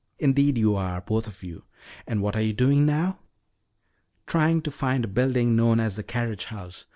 [0.17, 1.65] "Indeed you are both of you.
[2.07, 3.19] And what are you doing now?"
[4.25, 6.87] "Trying to find a building known as the carriage house.